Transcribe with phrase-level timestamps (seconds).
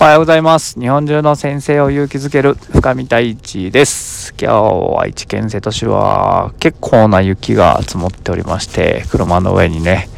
[0.00, 0.78] おはようございます。
[0.78, 4.32] 日本中の先生を勇気づける深見太一です。
[4.40, 10.08] 今日は愛知県瀬戸市は結構な雪が積もっておりまして、車の上にね、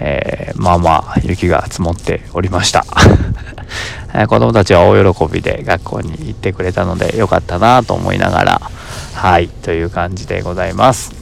[0.00, 2.84] えー、まあまあ雪が積もっておりました。
[4.26, 8.60] 子供たちは大喜びで学校に行ってくれたのでよかったなと思いながら、
[9.14, 11.12] はい、という感じでございます。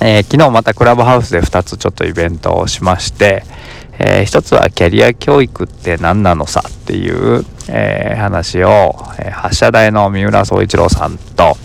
[0.00, 3.44] えー、昨日またクラブハウスで2つちょっとイベントをしまして、
[4.02, 11.56] えー、一つはキャリア教育って何なのさっていう、えー、話を、え、発射台の三浦総一郎さんと、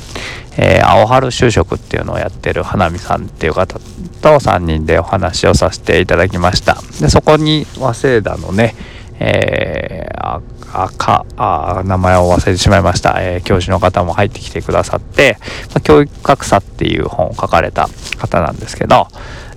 [0.58, 3.82] えー、青春就職っていうのをやってる花見さんっていう方と
[4.22, 6.78] 3人でお話をさせていただきました。
[7.00, 8.76] でそこに早稲田のね、
[9.20, 10.42] えー、
[10.74, 15.38] 赤あ名前を忘れてしまいました、えー、教師の方も入ってきてくださって、
[15.70, 19.08] まあ、教育格差っていう本を書かれた方なんですけど、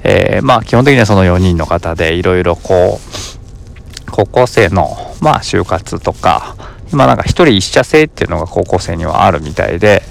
[0.05, 6.57] えー、まあ基本的にはその4人の方でいろいろこう高校生のまあ就活とか
[6.93, 10.03] 今なんか一人一社制っていうのが高校生にはあるみたいで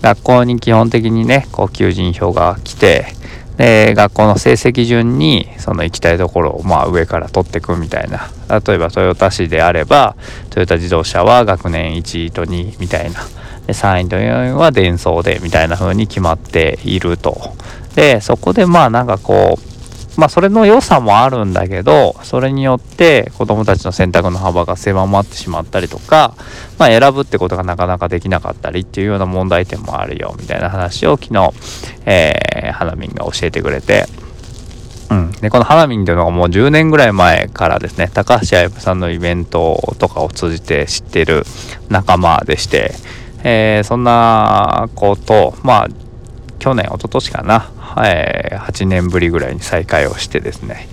[0.00, 3.06] 学校に基本的にねこう求人票が来て
[3.56, 8.28] で学校の成績順にその行きたいところをまあ上から取っていくみたいな。
[8.48, 10.16] 例えば豊田市であれば
[10.50, 13.20] トヨタ自動車は学年1位と2位みたいな。
[13.66, 17.54] で3位と4位は伝送でみたいな風に決まっていると。
[17.94, 19.74] でそこでまあなんかこう
[20.16, 26.34] まあそれの良さもあるんだけどそれによって子どもたちの選択の幅が狭まってしまったりとか、
[26.78, 31.50] まあ、選ぶってことがなかなかできなかったりっていうような問題点もあるよみたいな話を昨日、
[32.06, 34.06] えー、花見が教えてくれて。
[35.10, 41.44] うん、でこの花見っていうのがもう10年ぐらい前からですね高橋愛さんのイベントとかを通じて知ってる
[41.90, 42.92] 仲間でして、
[43.44, 45.88] えー、そんな子とまあ
[46.64, 47.70] 去年一昨年かな。
[48.02, 50.88] えー、8年ぶりぐらいに再会をしてですね。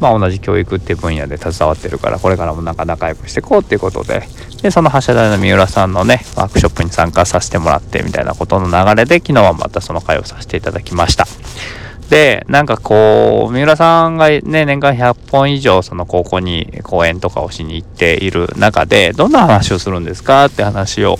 [0.00, 4.24] まあ同じ教育っていう分野で携わってるからこれからもなんか仲良くしていこうっていうことで。
[4.62, 11.26] でその橋田の三浦さんのねワークショップに参加させてもらってみたいなことの流れで昨日はまたその会をさせていただきました。
[12.10, 21.16] でなんかこう三浦さんがね年間100本以上その高校に講演とかをしに行っている中でどんな話をするんですかって話を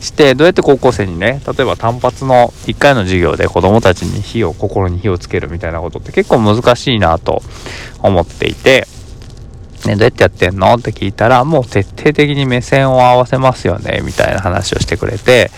[0.00, 7.42] してどうやって高校生にね例えば単発の1回の授業で子どもたちに火を心に火をつけるみたいなことって結構難しいなと
[8.00, 8.86] 思っていて、
[9.86, 15.50] ね、どうやってやってんのって聞いたらもう徹底的に目線を合わせますよねみたいな話をしてくれて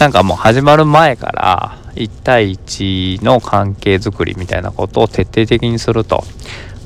[0.00, 6.24] なんかもう始まる前から1対1の関係づくりみたいなことを徹底的にすると。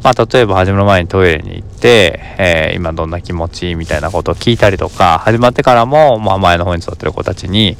[0.09, 7.77] まあ、例えば始まる前にトイレに行って、えー、今どんな気持ちみたいなことを聞いたりとか始まってからも、まあ、前の方に座ってる子たちに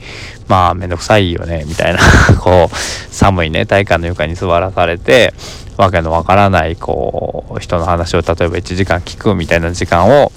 [0.47, 2.01] まあめんどくさいよねみたいな
[2.39, 5.33] こう寒いね体育館の床に座らされて
[5.79, 10.31] わけのわからないこう人の話を例えば1時間聞くみたいな時間を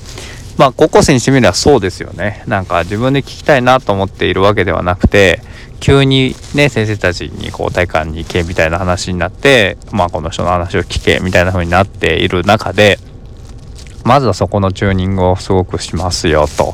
[0.56, 2.44] まあ高校生にしてみればそうですよね。
[2.48, 5.42] なんか自分で聞きたいなと思っているわけではなくて
[5.82, 13.00] 急にね先生たちにこう体育館に行けみたいな話になってまあこの人の話を聞けみたいな風になっている中で
[14.04, 16.74] まずはそこのチューニングをすごくしますよと。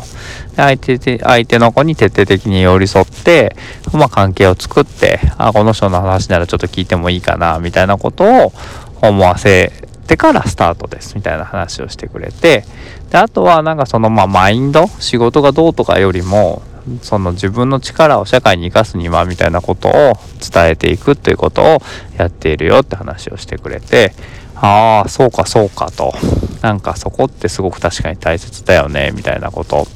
[0.56, 3.56] 相手相手の子に徹底的に寄り添って、
[3.94, 8.53] まあ、関係を作って、あ、この人の話ならちょっと聞いてもいいかな、みたいなことを
[9.01, 9.72] 思わせ
[10.07, 12.63] てからスタートです、みたいな話をしてくれて、
[13.12, 16.62] であとはなんかそのまあマインド、仕事がどうとかよりも、
[17.02, 19.92] その自分の力を社会に生かすにはみたいなことを
[20.40, 21.81] 伝えていくということを
[22.18, 24.14] やっているよって話をしてくれて
[24.56, 26.14] ああそうかそうかと。
[26.62, 29.88] なんかそこってすごく確かに大切だよねみたいなこと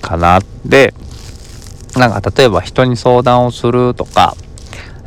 [0.00, 0.40] かな。
[0.64, 0.94] で
[1.96, 4.36] なんか例えば人に相談をするとか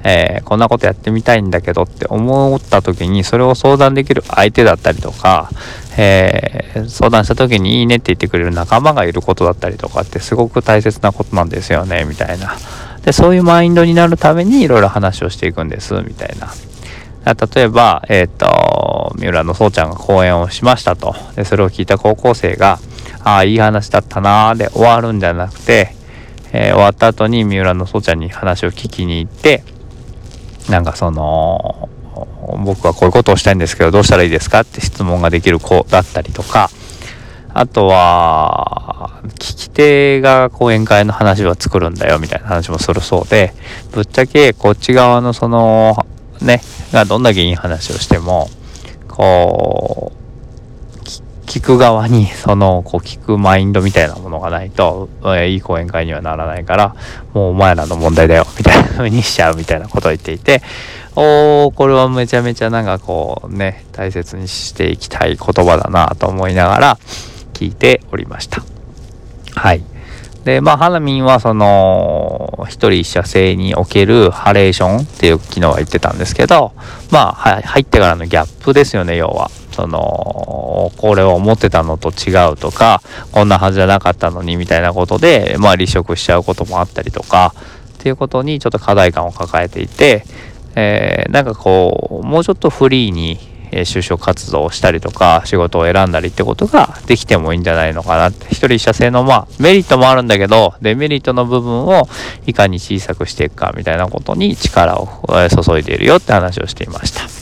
[0.10, 5.50] えー、こんなことやってみたいんだけどって思った時にそれを相談できる相手だったりとか、
[5.98, 12.56] えー、相談した時にいいねって言ってくれる仲間がいることだったりとかってすごく大切なことなんですよねみたいな。
[13.04, 16.54] でそういうマインドになるためにいろいろ話をしていくんですみたいな。
[17.26, 21.16] 例えば、えっ、ー、と三浦のそうちゃんが講演をしましたと。
[21.36, 22.80] でそれを聞いた高校生が
[23.26, 25.94] ああいい話だったなーで終わるんじゃなくて、
[26.54, 29.64] え終わった後に三浦のそうちゃんに話を聞きに行って
[30.70, 31.90] なんかその
[32.66, 36.70] 僕はこういうことをしたいんですけどどうしたらいいですかって質問ができる子だったりとか
[37.54, 43.54] あとは聞き手が講演会の話は作るんだよみたいな話もするそうで
[43.92, 46.06] ぶっちゃけこっち側のその
[46.42, 46.62] ね
[46.92, 48.50] がどんだけいい話をしても
[49.08, 50.17] こう
[51.48, 56.96] 聞く側にそのこう聞くマインドみたいなものがないと、え、いい講演会にはならないから
[57.34, 60.62] もうお前らの問題だよみたいな風にしちゃうみたいなことを言っていて
[61.16, 66.98] おーこれはめちゃめちゃなんかこうね大切にしていきたい言葉だなと思いながら
[67.54, 68.62] 聞いておりました。
[69.56, 69.82] はい。
[70.44, 76.72] で、まあ、ハラミンはその、一人一社制におけるハレーションっていう機能は言ってたんですけど、
[77.12, 79.52] まあ、入ってからのギャップですよね、要は。
[79.78, 87.54] その、これを思ってたのと違うとか、こんなはずじゃなかったのにみたいなことで、まあ、離職しちゃうこともあったりとか、
[87.94, 90.26] っていうことにちょっと課題感を抱えていて、
[90.76, 93.38] えー、なんかこう、もうちょっとフリーに
[93.72, 98.48] え就職活動をしたりとか仕事を選んだりってことができてもいいんじゃないのかなって。
[98.48, 102.08] 一人一社制のまあメリットもあるんだけどデメリットの部分を
[102.46, 105.08] いかに小さくしていくかみたいなことに力を
[105.64, 107.37] 注いでいるよって話をしていました。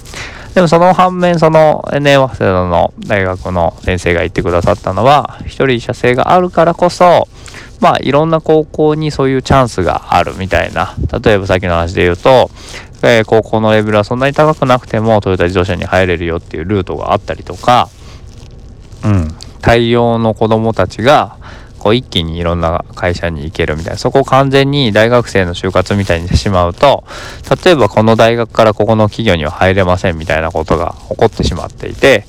[0.56, 7.28] でもその反面その NA 早稲田の大学の先生が言ってくださったのは一人一社制があるからこそ
[7.82, 10.96] まあいろんな高校にそういうチャンスがあるみたいな。
[11.24, 12.50] 例えばさっきの話で言うと
[13.04, 17.90] えー、高校のレベルはそんなに高くなくてもトヨタ自動車に入れるよっていうルートがあったりとか、
[19.04, 19.28] うん、
[19.62, 21.38] 大量の子供たちが
[21.86, 27.04] こう一気にいろんな会社に行けるみたいなそこを完全に大学生の就活みたいにしてしまうと
[27.64, 32.26] 例えばこの大学からここの企業には入れませんみたいなことが起こってしまっていて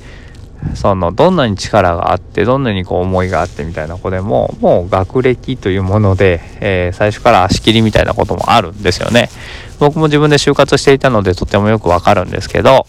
[0.74, 9.30] そのどんなに力があってどんなにこう思いがあってみたいな子でももう学歴というもので、えー、最初から足切りみたいなこともあるんですよね。
[9.78, 12.86] 僕も自分で就活していたのでとてもよくわかるんですけど、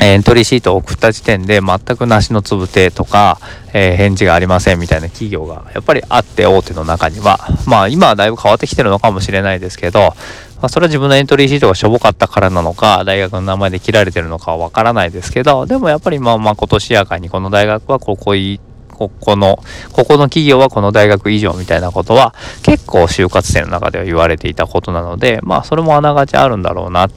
[0.00, 3.38] エントリーシートを送った時点で全く梨のつぶてとか、
[3.72, 7.38] えー、返事がありませんみたいな企業がやっぱりあって大手の中には。
[7.66, 10.14] まあ今はだいぶ変わってきてるのかもしれないですけど、ま
[10.62, 18.60] あ、それは自分のエントリーシートがしょぼかったからなのか大学の名前で切られてるのかはわからないですけどでもやっぱりまあまあ今年やかにこの大学はここい
[18.98, 19.62] ここの、
[19.92, 22.34] ここの企業はこの大学以上みたいなことは
[22.64, 27.08] 結構就活生の中では言われていたことなので、まあそれもあながちあるんだろうな、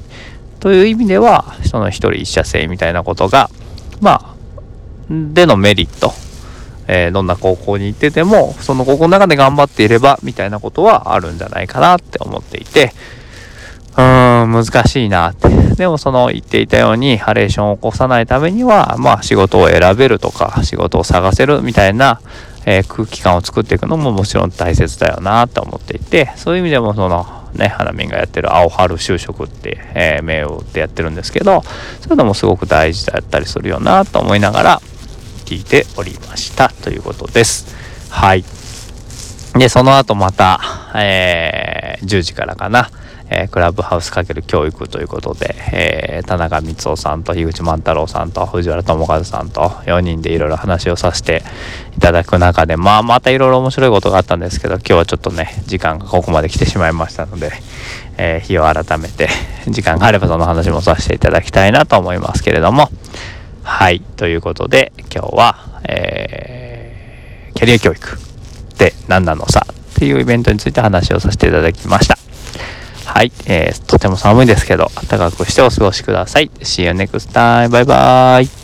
[0.61, 3.49] という意味では、その一人一社制みたいなことが、
[3.99, 4.35] まあ、
[5.09, 6.13] でのメリット、
[6.87, 12.93] えー、どんな高校に行ってても、その高校の中で頑張っていれば、みたいなことはあるんじゃないかなって思っていて、
[13.93, 15.49] うーん、難しいなって。
[15.49, 22.21] でもその言っていたようにハレーションを起こさないためには、まあ仕事を選べるとか、仕事を探せるみたいな、
[22.65, 31.63] えー、空気感を作っていくのももちろん大切だよなと思っていて、そういう意味でもその、ね、花見がやってる青春就職って、えー、銘を打ってやってるんですけど、
[32.01, 34.81] そういうのもすごく大事だったりするよなと思いながら
[35.45, 37.75] 聞いておりましたということです。
[38.09, 38.43] はい。
[39.55, 40.61] で、その後また、
[40.95, 42.89] えー、10時からかな。
[43.33, 51.41] えー、クラブハウスかける教育ということで、えー、田中光夫さんと樋口万太郎さんと藤原智和さんと4人でいろいろ話をさせて
[51.95, 57.51] いただく中で、まあ、またいろいろ面白いことがあったんですけど、今日はちょっとね、時間がここまで来てしまいましたので、
[58.17, 59.29] えー、日を改めて、
[59.67, 62.89] 時間があればその話もさせていただきたいなと思いますけれども、
[63.63, 68.17] はい、ということで、今日は、えー、キャリア教育
[68.73, 72.20] って何なのさっていうイベントについて話をさせていただきました。
[73.21, 76.49] はい、えー、とても寒いですけど、暖かくしてお過ごしください。
[76.61, 77.69] See you next time.
[77.69, 78.60] バイバイ。